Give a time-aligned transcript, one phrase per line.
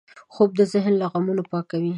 [0.33, 1.89] خوب د ذهن له غمونو پاکوي